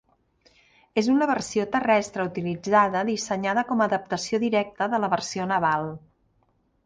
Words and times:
És 1.01 1.09
una 1.15 1.25
versió 1.31 1.65
terrestre 1.75 2.25
utilitzada 2.29 3.03
dissenyada 3.11 3.65
com 3.71 3.85
adaptació 3.87 4.41
directa 4.45 4.87
de 4.95 5.03
la 5.05 5.11
versió 5.15 5.49
naval. 5.55 5.89